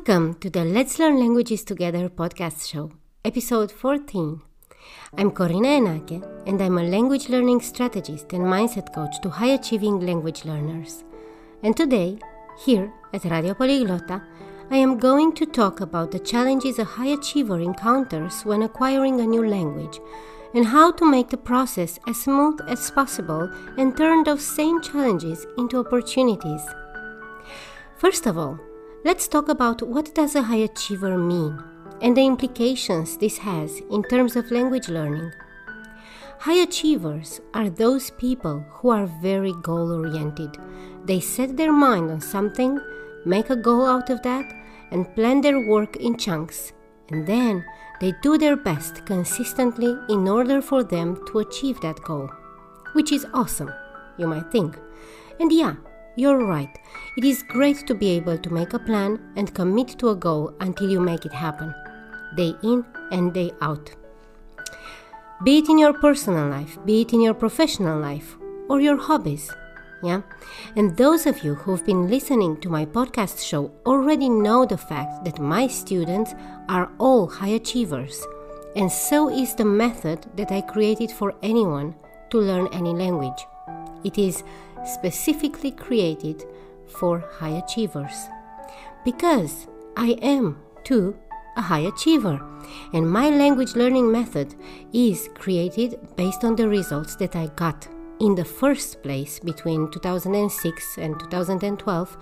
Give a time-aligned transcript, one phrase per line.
[0.00, 2.90] Welcome to the Let's Learn Languages Together podcast show,
[3.22, 4.40] episode 14.
[5.18, 10.00] I'm Corina Enake, and I'm a language learning strategist and mindset coach to high achieving
[10.00, 11.04] language learners.
[11.62, 12.18] And today,
[12.64, 14.24] here at Radio Polyglotta,
[14.70, 19.26] I am going to talk about the challenges a high achiever encounters when acquiring a
[19.26, 20.00] new language
[20.54, 25.46] and how to make the process as smooth as possible and turn those same challenges
[25.58, 26.62] into opportunities.
[27.98, 28.58] First of all,
[29.02, 31.62] let's talk about what does a high achiever mean
[32.02, 35.32] and the implications this has in terms of language learning.
[36.38, 40.56] High achievers are those people who are very goal oriented.
[41.04, 42.80] They set their mind on something,
[43.24, 44.50] make a goal out of that,
[44.90, 46.72] and plan their work in chunks,
[47.10, 47.64] and then
[48.00, 52.30] they do their best consistently in order for them to achieve that goal.
[52.94, 53.72] Which is awesome,
[54.18, 54.78] you might think.
[55.38, 55.74] And yeah,
[56.16, 56.78] you're right.
[57.16, 60.54] It is great to be able to make a plan and commit to a goal
[60.60, 61.74] until you make it happen,
[62.36, 63.90] day in and day out.
[65.42, 68.36] Be it in your personal life, be it in your professional life,
[68.68, 69.50] or your hobbies.
[70.02, 70.22] Yeah?
[70.76, 75.24] And those of you who've been listening to my podcast show already know the fact
[75.24, 76.34] that my students
[76.68, 78.26] are all high achievers.
[78.76, 81.94] And so is the method that I created for anyone
[82.30, 83.46] to learn any language.
[84.04, 84.42] It is
[84.86, 86.44] specifically created
[86.86, 88.28] for high achievers.
[89.04, 91.16] Because I am, too,
[91.56, 92.40] a high achiever,
[92.92, 94.54] and my language learning method
[94.92, 97.88] is created based on the results that I got
[98.20, 102.18] in the first place between 2006 and 2012,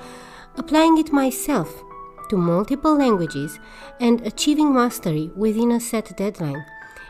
[0.56, 1.82] applying it myself
[2.30, 3.58] to multiple languages
[4.00, 6.64] and achieving mastery within a set deadline,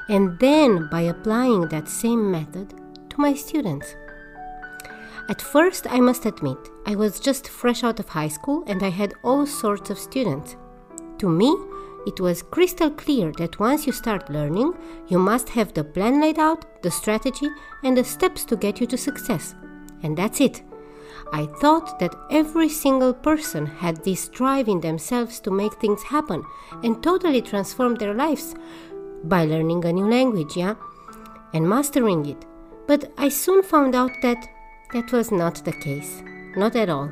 [0.09, 2.75] and then by applying that same method
[3.11, 3.95] to my students.
[5.29, 8.89] At first, I must admit, I was just fresh out of high school and I
[8.89, 10.57] had all sorts of students.
[11.19, 11.55] To me,
[12.07, 14.73] it was crystal clear that once you start learning,
[15.09, 17.49] you must have the plan laid out, the strategy,
[17.85, 19.55] and the steps to get you to success.
[20.03, 20.63] And that's it.
[21.31, 26.43] I thought that every single person had this drive in themselves to make things happen
[26.83, 28.55] and totally transform their lives
[29.25, 30.77] by learning a new language, yeah,
[31.53, 32.47] and mastering it.
[32.87, 34.49] But I soon found out that
[34.93, 36.23] that was not the case,
[36.57, 37.11] not at all.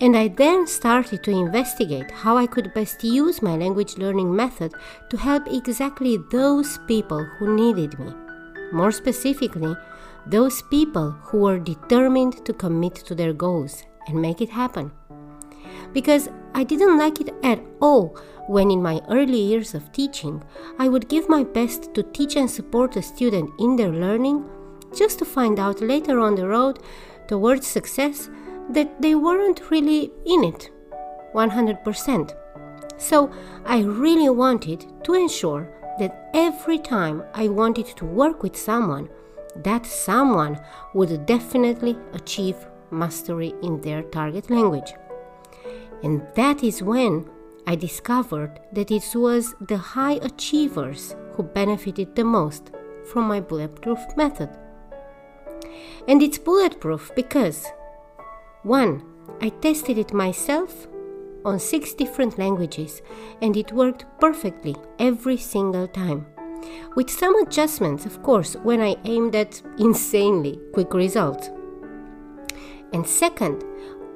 [0.00, 4.72] And I then started to investigate how I could best use my language learning method
[5.10, 8.12] to help exactly those people who needed me.
[8.72, 9.74] More specifically,
[10.26, 14.90] those people who were determined to commit to their goals and make it happen.
[15.92, 20.42] Because I didn't like it at all when, in my early years of teaching,
[20.78, 24.44] I would give my best to teach and support a student in their learning
[24.96, 26.78] just to find out later on the road
[27.26, 28.30] towards success
[28.70, 30.70] that they weren't really in it
[31.34, 32.34] 100%.
[32.96, 33.30] So
[33.64, 39.08] I really wanted to ensure that every time I wanted to work with someone,
[39.56, 40.60] that someone
[40.94, 42.56] would definitely achieve
[42.90, 44.92] mastery in their target language.
[46.02, 47.28] And that is when
[47.66, 52.70] I discovered that it was the high achievers who benefited the most
[53.04, 54.50] from my bulletproof method.
[56.06, 57.66] And it's bulletproof because
[58.62, 59.02] 1.
[59.40, 60.88] I tested it myself
[61.44, 63.02] on six different languages
[63.40, 66.26] and it worked perfectly every single time.
[66.96, 71.50] With some adjustments, of course, when I aimed at insanely quick results.
[72.92, 73.64] And second,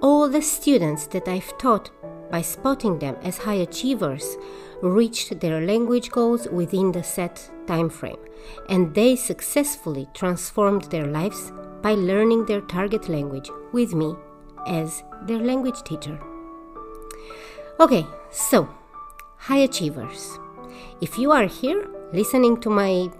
[0.01, 1.91] all the students that I've taught
[2.33, 4.37] by spotting them as high achievers
[4.81, 8.19] reached their language goals within the set time frame
[8.69, 14.15] and they successfully transformed their lives by learning their target language with me
[14.67, 16.19] as their language teacher.
[17.79, 18.69] Okay, so,
[19.37, 20.39] high achievers.
[21.01, 23.11] If you are here listening to my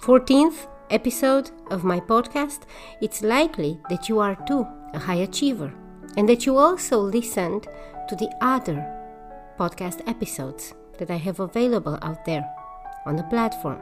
[0.00, 2.62] 14th episode of my podcast,
[3.00, 5.72] it's likely that you are too a high achiever
[6.16, 7.68] and that you also listened
[8.10, 8.84] to the other
[9.56, 12.44] podcast episodes that I have available out there
[13.06, 13.80] on the platform.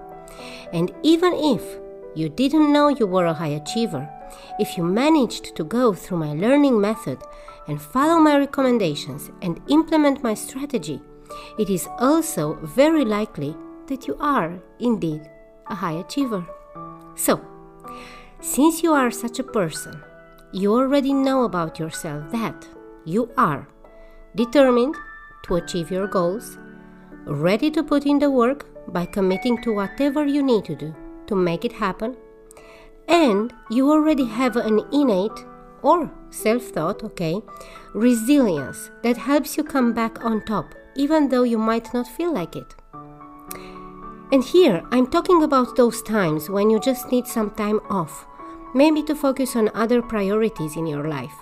[0.70, 1.62] And even if
[2.14, 4.06] you didn't know you were a high achiever,
[4.60, 7.18] if you managed to go through my learning method
[7.68, 11.00] and follow my recommendations and implement my strategy,
[11.58, 13.56] it is also very likely
[13.86, 15.22] that you are indeed
[15.68, 16.46] a high achiever.
[17.16, 17.40] So,
[18.40, 20.02] since you are such a person,
[20.52, 22.68] you already know about yourself that
[23.06, 23.66] you are
[24.34, 24.96] determined
[25.44, 26.58] to achieve your goals,
[27.24, 30.94] ready to put in the work by committing to whatever you need to do
[31.26, 32.16] to make it happen,
[33.06, 35.44] and you already have an innate
[35.82, 37.40] or self thought, okay,
[37.94, 42.56] resilience that helps you come back on top even though you might not feel like
[42.56, 42.74] it.
[44.30, 48.26] And here, I'm talking about those times when you just need some time off,
[48.74, 51.32] maybe to focus on other priorities in your life,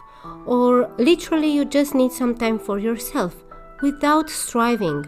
[0.44, 3.34] or literally you just need some time for yourself
[3.82, 5.06] without striving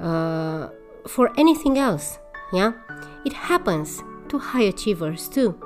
[0.00, 0.68] uh,
[1.06, 2.18] for anything else.
[2.52, 2.72] Yeah,
[3.24, 5.60] it happens to high achievers too,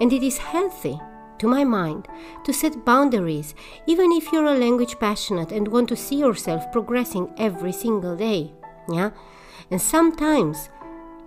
[0.00, 0.98] and it is healthy
[1.42, 2.06] to my mind,
[2.44, 3.54] to set boundaries,
[3.86, 8.52] even if you're a language passionate and want to see yourself progressing every single day.
[8.88, 9.10] Yeah?
[9.68, 10.68] And sometimes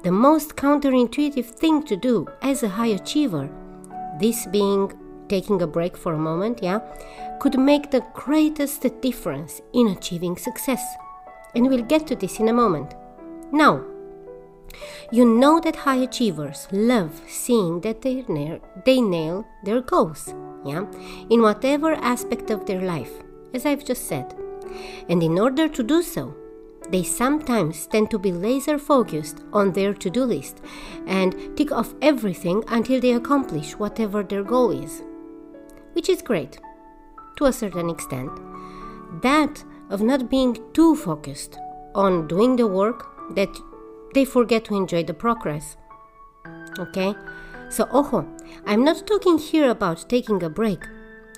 [0.03, 3.49] the most counterintuitive thing to do as a high achiever,
[4.17, 4.93] this being
[5.27, 6.79] taking a break for a moment, yeah,
[7.39, 10.83] could make the greatest difference in achieving success.
[11.53, 12.93] And we'll get to this in a moment.
[13.51, 13.83] Now,
[15.11, 20.33] you know that high achievers love seeing that they nail, they nail their goals,
[20.65, 20.85] yeah,
[21.29, 23.11] in whatever aspect of their life,
[23.53, 24.33] as I've just said.
[25.07, 26.35] And in order to do so,
[26.89, 30.61] they sometimes tend to be laser focused on their to do list
[31.07, 35.01] and tick off everything until they accomplish whatever their goal is.
[35.95, 36.59] Which is great,
[37.37, 38.29] to a certain extent.
[39.21, 41.57] That of not being too focused
[41.93, 43.49] on doing the work that
[44.13, 45.77] they forget to enjoy the progress.
[46.77, 47.15] Okay?
[47.69, 48.27] So, ojo,
[48.65, 50.83] I'm not talking here about taking a break.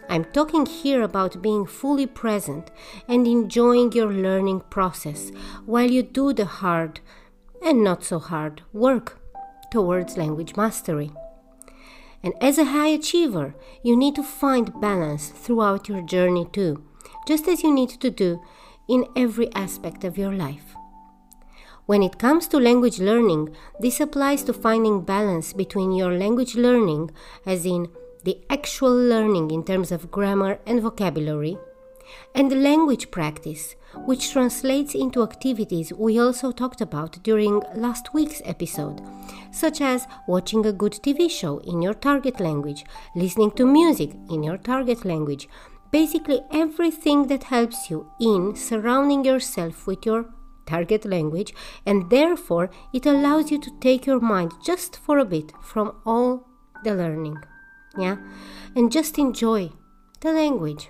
[0.10, 2.72] I'm talking here about being fully present
[3.08, 5.32] and enjoying your learning process
[5.66, 7.02] while you do the hard
[7.62, 9.20] and not so hard work
[9.72, 11.12] towards language mastery.
[12.28, 16.84] And as a high achiever, you need to find balance throughout your journey too,
[17.26, 18.42] just as you need to do
[18.90, 20.76] in every aspect of your life.
[21.86, 27.12] When it comes to language learning, this applies to finding balance between your language learning,
[27.46, 27.88] as in
[28.26, 31.58] the actual learning in terms of grammar and vocabulary,
[32.36, 39.02] and language practice, which translates into activities we also talked about during last week's episode,
[39.52, 42.86] such as watching a good TV show in your target language,
[43.16, 45.48] listening to music in your target language,
[45.92, 50.26] basically everything that helps you in surrounding yourself with your
[50.66, 51.54] target language,
[51.86, 56.48] and therefore it allows you to take your mind just for a bit from all
[56.84, 57.38] the learning.
[57.98, 58.18] Yeah?
[58.76, 59.72] And just enjoy
[60.22, 60.90] the language.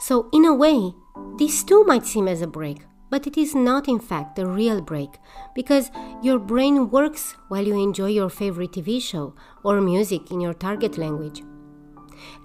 [0.00, 0.92] So, in a way,
[1.38, 2.78] this too might seem as a break,
[3.10, 5.10] but it is not in fact a real break
[5.54, 5.90] because
[6.22, 9.34] your brain works while you enjoy your favorite TV show
[9.64, 11.42] or music in your target language.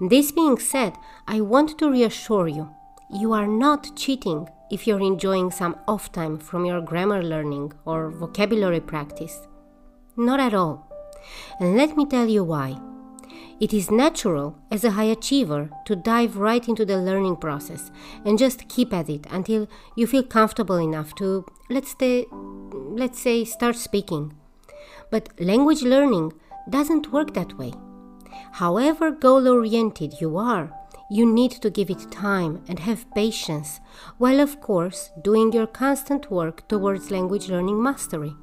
[0.00, 0.94] This being said,
[1.26, 2.70] I want to reassure you
[3.10, 8.10] you are not cheating if you're enjoying some off time from your grammar learning or
[8.10, 9.46] vocabulary practice.
[10.16, 10.90] Not at all.
[11.60, 12.76] And let me tell you why.
[13.60, 17.90] It is natural as a high achiever to dive right into the learning process
[18.24, 23.44] and just keep at it until you feel comfortable enough to, let's say, let's say
[23.44, 24.34] start speaking.
[25.10, 26.32] But language learning
[26.68, 27.72] doesn't work that way.
[28.52, 30.72] However goal oriented you are,
[31.10, 33.80] you need to give it time and have patience,
[34.18, 38.34] while of course doing your constant work towards language learning mastery.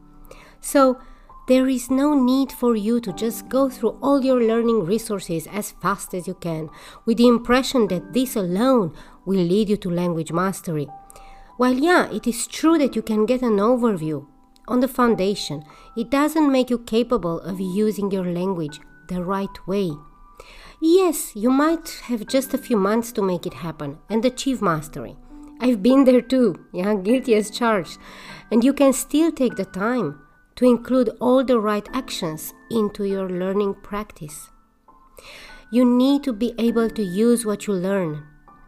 [0.62, 1.00] So,
[1.48, 5.72] there is no need for you to just go through all your learning resources as
[5.72, 6.70] fast as you can,
[7.06, 8.94] with the impression that this alone
[9.26, 10.88] will lead you to language mastery.
[11.58, 14.28] While, yeah, it is true that you can get an overview
[14.68, 15.64] on the foundation,
[15.98, 18.80] it doesn't make you capable of using your language
[19.10, 19.92] the right way.
[20.81, 25.18] Yes, you might have just a few months to make it happen and achieve mastery.
[25.60, 28.00] I've been there too, yeah, guilty as charged.
[28.52, 30.20] And you can still take the time
[30.61, 34.51] to include all the right actions into your learning practice.
[35.71, 38.23] You need to be able to use what you learn.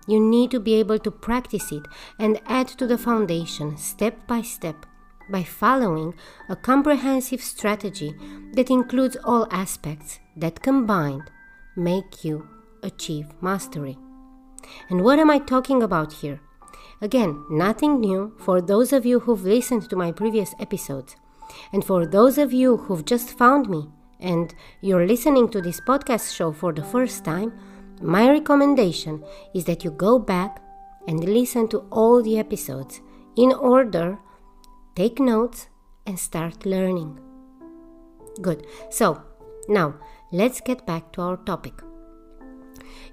[0.07, 1.83] You need to be able to practice it
[2.17, 4.87] and add to the foundation step by step
[5.29, 6.15] by following
[6.49, 8.15] a comprehensive strategy
[8.53, 11.29] that includes all aspects that combined
[11.75, 12.49] make you
[12.81, 13.99] achieve mastery.
[14.89, 16.41] And what am I talking about here?
[17.01, 21.15] Again, nothing new for those of you who've listened to my previous episodes.
[21.71, 26.35] And for those of you who've just found me and you're listening to this podcast
[26.35, 27.53] show for the first time,
[28.01, 30.61] my recommendation is that you go back
[31.07, 33.01] and listen to all the episodes
[33.35, 34.19] in order,
[34.95, 35.67] take notes,
[36.05, 37.19] and start learning.
[38.41, 38.65] Good.
[38.89, 39.21] So,
[39.67, 39.95] now
[40.31, 41.73] let's get back to our topic.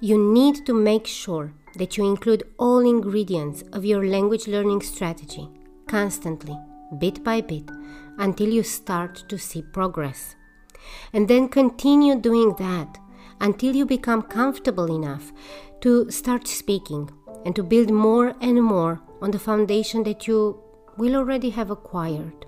[0.01, 5.49] You need to make sure that you include all ingredients of your language learning strategy
[5.89, 6.57] constantly,
[6.99, 7.69] bit by bit,
[8.21, 10.37] until you start to see progress.
[11.13, 12.99] And then continue doing that
[13.41, 15.33] until you become comfortable enough
[15.81, 17.11] to start speaking
[17.45, 20.63] and to build more and more on the foundation that you
[20.99, 22.47] will already have acquired.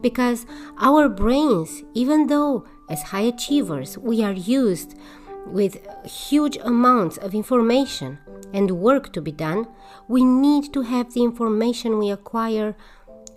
[0.00, 0.46] Because
[0.80, 4.98] our brains, even though as high achievers we are used
[5.46, 8.18] with huge amounts of information
[8.52, 9.68] and work to be done,
[10.08, 12.74] we need to have the information we acquire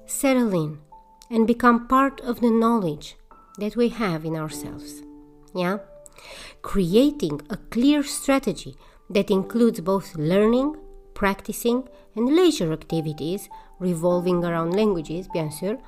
[0.05, 0.79] settle in
[1.29, 3.15] and become part of the knowledge
[3.57, 5.03] that we have in ourselves.
[5.55, 5.77] Yeah?
[6.61, 8.75] Creating a clear strategy
[9.09, 10.75] that includes both learning,
[11.13, 13.49] practicing, and leisure activities
[13.79, 15.79] revolving around languages, bien sûr,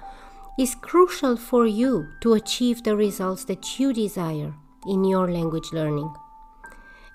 [0.58, 4.54] is crucial for you to achieve the results that you desire
[4.88, 6.14] in your language learning.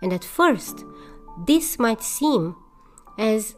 [0.02, 0.84] And at first,
[1.46, 2.56] this might seem
[3.18, 3.54] as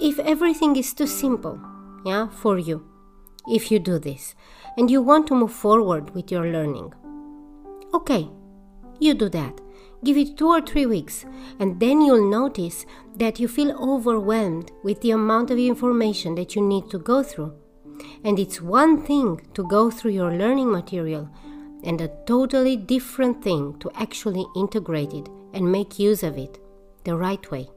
[0.00, 1.58] if everything is too simple,
[2.04, 2.84] yeah, for you,
[3.48, 4.34] if you do this,
[4.76, 6.92] and you want to move forward with your learning.
[7.94, 8.28] Okay,
[8.98, 9.60] you do that.
[10.04, 11.24] Give it two or three weeks,
[11.58, 12.84] and then you'll notice
[13.16, 17.54] that you feel overwhelmed with the amount of information that you need to go through.
[18.22, 21.30] And it's one thing to go through your learning material,
[21.82, 26.58] and a totally different thing to actually integrate it and make use of it
[27.04, 27.70] the right way.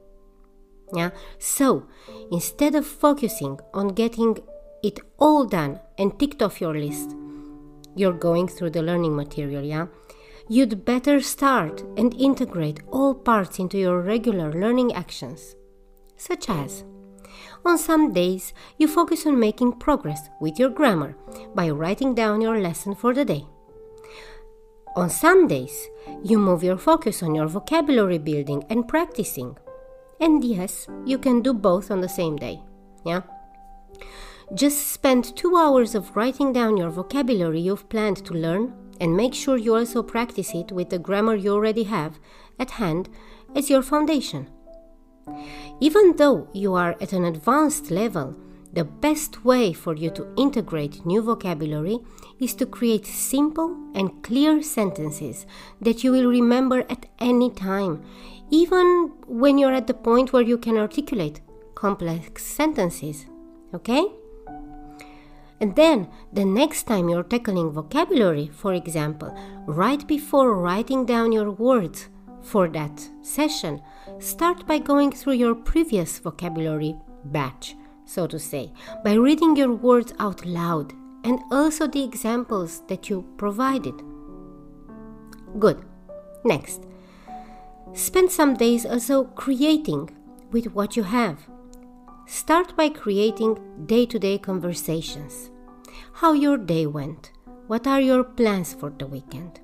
[0.92, 1.10] Yeah?
[1.38, 1.86] So,
[2.30, 4.38] instead of focusing on getting
[4.82, 7.16] it all done and ticked off your list,
[7.96, 9.86] you're going through the learning material, yeah?
[10.48, 15.54] You'd better start and integrate all parts into your regular learning actions,
[16.16, 16.84] such as
[17.64, 21.16] on some days, you focus on making progress with your grammar
[21.54, 23.46] by writing down your lesson for the day.
[24.96, 25.88] On some days,
[26.22, 29.56] you move your focus on your vocabulary building and practicing.
[30.20, 32.60] And yes, you can do both on the same day.
[33.04, 33.22] Yeah?
[34.54, 39.32] Just spend two hours of writing down your vocabulary you've planned to learn and make
[39.32, 42.18] sure you also practice it with the grammar you already have
[42.58, 43.08] at hand
[43.54, 44.48] as your foundation.
[45.80, 48.34] Even though you are at an advanced level,
[48.72, 51.98] the best way for you to integrate new vocabulary
[52.40, 55.46] is to create simple and clear sentences
[55.80, 58.02] that you will remember at any time,
[58.50, 61.40] even when you're at the point where you can articulate
[61.76, 63.26] complex sentences.
[63.72, 64.06] Okay?
[65.60, 69.36] And then, the next time you're tackling vocabulary, for example,
[69.66, 72.08] right before writing down your words
[72.42, 73.82] for that session,
[74.18, 77.74] start by going through your previous vocabulary batch
[78.10, 78.72] so to say,
[79.04, 83.94] by reading your words out loud and also the examples that you provided.
[85.60, 85.84] Good.
[86.44, 86.82] Next,
[87.92, 90.10] spend some days also creating
[90.50, 91.48] with what you have.
[92.26, 95.49] Start by creating day to day conversations.
[96.14, 97.32] How your day went,
[97.66, 99.60] what are your plans for the weekend,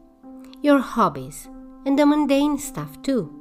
[0.62, 1.48] your hobbies,
[1.84, 3.32] and the mundane stuff too.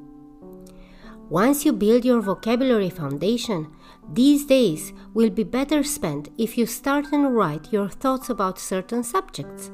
[1.29, 3.67] Once you build your vocabulary foundation,
[4.13, 9.03] these days will be better spent if you start and write your thoughts about certain
[9.03, 9.71] subjects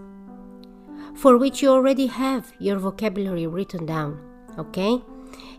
[1.15, 4.19] for which you already have your vocabulary written down,
[4.57, 5.01] okay?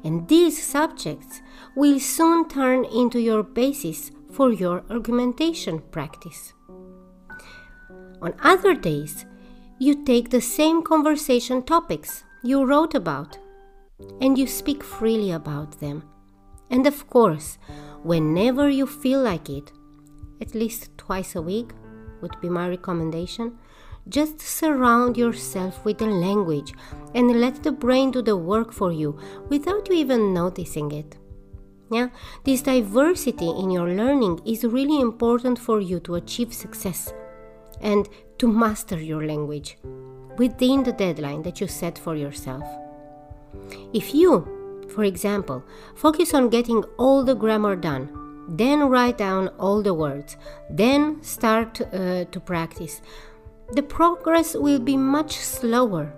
[0.04, 1.40] And these subjects
[1.76, 6.54] will soon turn into your basis for your argumentation practice.
[8.22, 9.26] On other days,
[9.80, 13.36] you take the same conversation topics you wrote about
[14.20, 16.04] and you speak freely about them.
[16.70, 17.58] And of course,
[18.04, 19.72] whenever you feel like it,
[20.40, 21.72] at least twice a week
[22.20, 23.58] would be my recommendation.
[24.08, 26.72] Just surround yourself with the language
[27.16, 31.18] and let the brain do the work for you without you even noticing it.
[31.90, 32.08] Yeah,
[32.44, 37.12] this diversity in your learning is really important for you to achieve success
[37.82, 38.08] and
[38.38, 39.76] to master your language
[40.38, 42.64] within the deadline that you set for yourself.
[43.92, 44.62] If you
[44.92, 48.10] for example, focus on getting all the grammar done,
[48.48, 50.36] then write down all the words,
[50.68, 53.00] then start uh, to practice.
[53.72, 56.12] The progress will be much slower.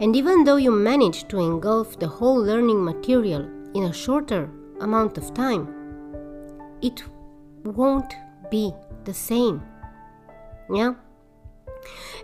[0.00, 4.48] And even though you manage to engulf the whole learning material in a shorter
[4.80, 5.68] amount of time,
[6.82, 7.02] it
[7.64, 8.14] won't
[8.50, 8.72] be
[9.04, 9.62] the same.
[10.70, 10.94] Yeah?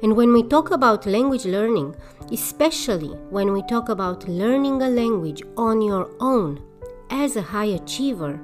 [0.02, 1.94] And when we talk about language learning,
[2.32, 6.62] especially when we talk about learning a language on your own
[7.10, 8.40] as a high achiever,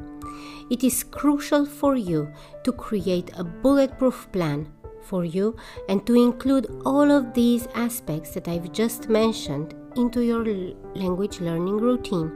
[0.70, 2.32] it is crucial for you
[2.64, 4.70] to create a bulletproof plan
[5.02, 5.56] for you
[5.88, 10.44] and to include all of these aspects that I've just mentioned into your
[10.94, 12.32] language learning routine.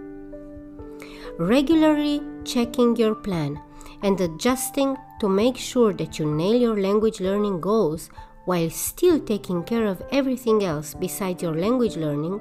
[1.39, 3.61] Regularly checking your plan
[4.03, 8.11] and adjusting to make sure that you nail your language learning goals
[8.47, 12.41] while still taking care of everything else besides your language learning,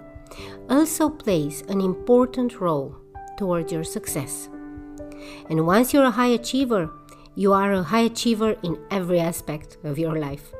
[0.69, 2.95] also plays an important role
[3.37, 4.49] towards your success.
[5.49, 6.89] And once you're a high achiever,
[7.35, 10.51] you are a high achiever in every aspect of your life.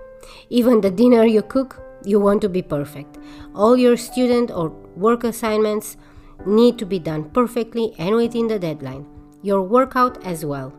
[0.50, 3.18] Even the dinner you cook, you want to be perfect.
[3.56, 5.98] All your student or work assignments
[6.46, 9.06] need to be done perfectly and within the deadline.
[9.42, 10.79] Your workout as well.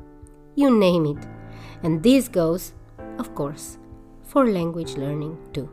[0.61, 1.26] You name it.
[1.83, 2.75] And this goes,
[3.19, 3.79] of course,
[4.23, 5.71] for language learning too.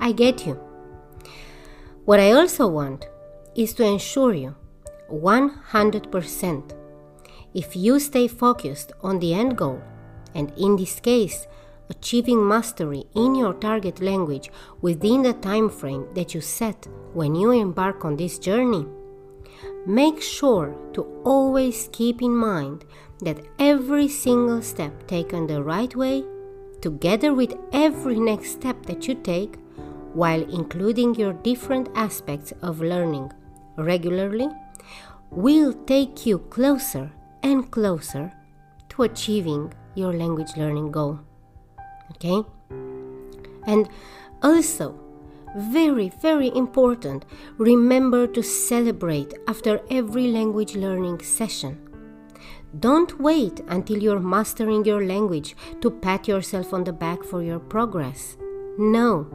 [0.00, 0.54] I get you.
[2.06, 3.06] What I also want
[3.54, 4.54] is to ensure you
[5.10, 6.74] 100%
[7.52, 9.82] if you stay focused on the end goal,
[10.34, 11.46] and in this case,
[11.90, 17.50] achieving mastery in your target language within the time frame that you set when you
[17.50, 18.86] embark on this journey,
[19.86, 22.84] make sure to always keep in mind
[23.20, 26.24] that every single step taken the right way,
[26.82, 29.56] together with every next step that you take,
[30.12, 33.30] while including your different aspects of learning
[33.76, 34.48] regularly,
[35.30, 37.12] will take you closer
[37.42, 38.32] and closer
[38.88, 41.20] to achieving your language learning goal.
[42.12, 42.42] Okay?
[43.66, 43.88] And
[44.42, 44.98] also,
[45.56, 47.24] very, very important,
[47.56, 51.80] remember to celebrate after every language learning session.
[52.78, 57.58] Don't wait until you're mastering your language to pat yourself on the back for your
[57.58, 58.36] progress.
[58.78, 59.26] No,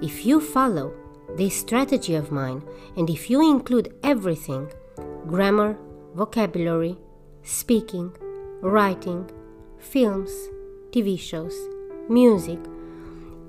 [0.00, 0.94] if you follow
[1.36, 2.62] this strategy of mine
[2.96, 4.70] and if you include everything
[5.26, 5.76] grammar,
[6.14, 6.96] vocabulary,
[7.42, 8.10] speaking,
[8.62, 9.30] writing,
[9.78, 10.32] films,
[10.90, 11.54] TV shows,
[12.08, 12.58] music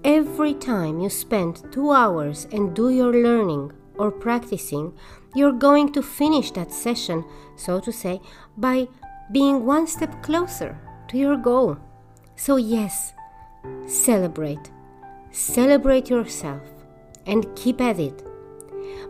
[0.03, 4.93] every time you spend two hours and do your learning or practicing,
[5.35, 7.23] you're going to finish that session,
[7.55, 8.19] so to say,
[8.57, 8.87] by
[9.31, 11.77] being one step closer to your goal.
[12.35, 13.13] So, yes,
[13.85, 14.71] celebrate.
[15.31, 16.63] Celebrate yourself
[17.25, 18.23] and keep at it.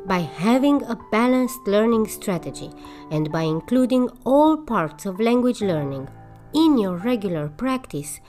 [0.06, 2.72] By having a balanced learning strategy
[3.12, 6.10] and by including all parts of language learning
[6.54, 8.20] in your regular practice,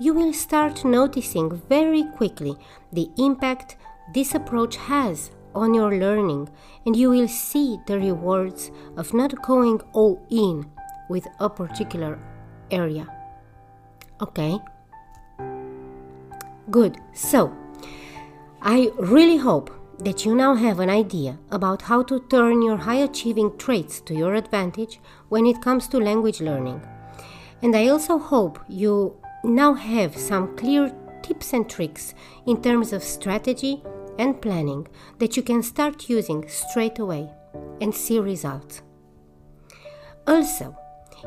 [0.00, 2.56] you will start noticing very quickly
[2.90, 3.76] the impact
[4.14, 6.48] this approach has on your learning,
[6.86, 10.66] and you will see the rewards of not going all in
[11.10, 12.18] with a particular
[12.70, 13.06] area.
[14.22, 14.58] Okay?
[16.70, 16.96] Good.
[17.12, 17.52] So,
[18.62, 23.02] I really hope that you now have an idea about how to turn your high
[23.02, 24.98] achieving traits to your advantage
[25.28, 26.80] when it comes to language learning.
[27.62, 32.14] And I also hope you now have some clear tips and tricks
[32.46, 33.82] in terms of strategy
[34.18, 34.86] and planning
[35.18, 37.30] that you can start using straight away
[37.80, 38.82] and see results.
[40.26, 40.76] Also,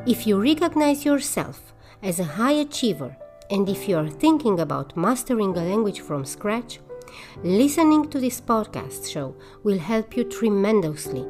[0.06, 3.16] if you recognize yourself as a high achiever
[3.50, 6.80] and if you are thinking about mastering a language from scratch,
[7.42, 11.26] listening to this podcast show will help you tremendously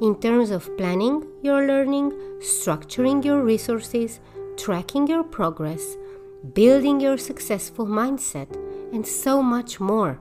[0.00, 4.20] in terms of planning your learning, structuring your resources,
[4.56, 5.96] tracking your progress,
[6.54, 8.54] building your successful mindset,
[8.92, 10.20] and so much more.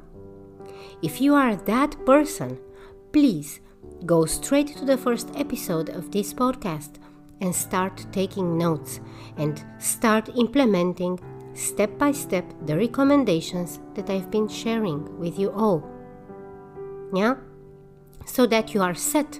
[1.01, 2.57] If you are that person,
[3.11, 3.59] please
[4.05, 6.95] go straight to the first episode of this podcast
[7.41, 8.99] and start taking notes
[9.38, 11.19] and start implementing
[11.53, 15.83] step by step the recommendations that I've been sharing with you all.
[17.13, 17.35] Yeah?
[18.25, 19.39] So that you are set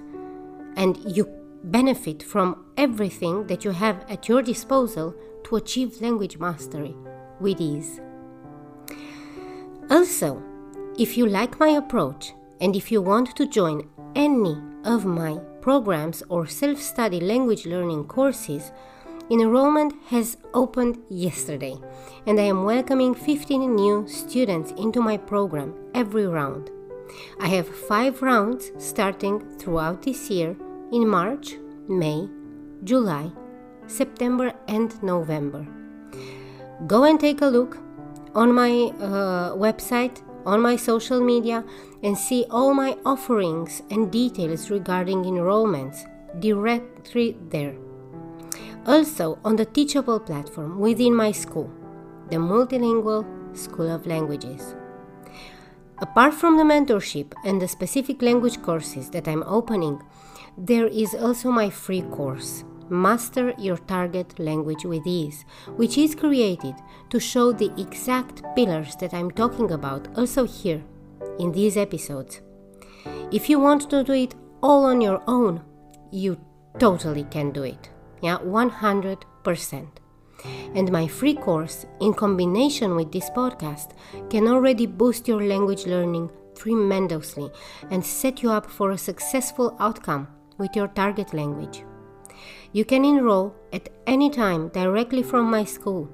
[0.76, 1.28] and you
[1.64, 5.14] benefit from everything that you have at your disposal
[5.46, 6.94] to achieve language mastery
[7.40, 8.00] with ease.
[9.88, 10.42] Also,
[10.98, 16.22] if you like my approach and if you want to join any of my programs
[16.28, 18.72] or self study language learning courses,
[19.30, 21.76] enrollment has opened yesterday
[22.26, 26.70] and I am welcoming 15 new students into my program every round.
[27.40, 30.56] I have five rounds starting throughout this year
[30.92, 31.54] in March,
[31.88, 32.28] May,
[32.82, 33.30] July,
[33.86, 35.66] September, and November.
[36.86, 37.78] Go and take a look
[38.34, 41.64] on my uh, website, on my social media,
[42.02, 46.04] and see all my offerings and details regarding enrollments
[46.40, 47.74] directly there.
[48.86, 51.70] Also, on the Teachable platform within my school,
[52.30, 53.24] the Multilingual
[53.56, 54.74] School of Languages.
[55.98, 60.02] Apart from the mentorship and the specific language courses that I'm opening,
[60.58, 65.44] there is also my free course, Master Your Target Language with Ease,
[65.76, 66.74] which is created
[67.10, 70.82] to show the exact pillars that I'm talking about also here
[71.38, 72.40] in these episodes.
[73.30, 75.62] If you want to do it all on your own,
[76.10, 76.38] you
[76.78, 77.90] totally can do it.
[78.22, 79.88] Yeah, 100%.
[80.74, 83.92] And my free course, in combination with this podcast,
[84.30, 87.50] can already boost your language learning tremendously
[87.90, 91.82] and set you up for a successful outcome with your target language.
[92.76, 96.10] You can enroll at any time directly from my school,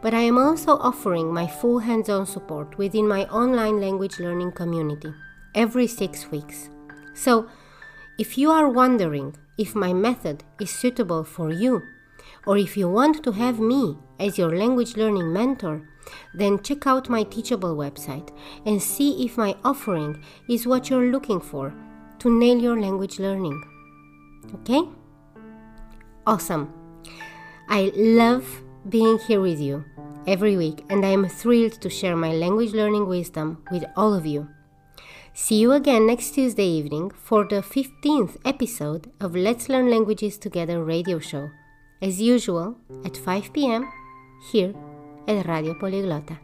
[0.00, 4.52] but I am also offering my full hands on support within my online language learning
[4.52, 5.12] community
[5.56, 6.70] every six weeks.
[7.14, 7.48] So,
[8.16, 11.82] if you are wondering if my method is suitable for you,
[12.46, 15.82] or if you want to have me as your language learning mentor,
[16.32, 18.30] then check out my Teachable website
[18.64, 21.74] and see if my offering is what you're looking for
[22.20, 23.60] to nail your language learning.
[24.54, 24.84] Okay?
[26.26, 26.72] Awesome.
[27.68, 29.84] I love being here with you
[30.26, 34.24] every week and I am thrilled to share my language learning wisdom with all of
[34.24, 34.48] you.
[35.34, 40.82] See you again next Tuesday evening for the 15th episode of Let's Learn Languages Together
[40.82, 41.50] radio show,
[42.00, 43.90] as usual at 5 pm
[44.50, 44.72] here
[45.28, 46.38] at Radio Poliglota.